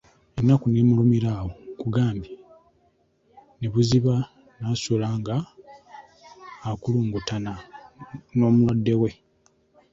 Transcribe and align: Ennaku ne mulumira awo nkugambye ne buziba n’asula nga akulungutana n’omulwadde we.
Ennaku 0.39 0.65
ne 0.69 0.81
mulumira 0.87 1.29
awo 1.39 1.51
nkugambye 1.73 2.33
ne 3.57 3.67
buziba 3.73 4.15
n’asula 4.59 5.07
nga 5.19 5.35
akulungutana 6.69 7.53
n’omulwadde 8.35 8.93
we. 9.01 9.11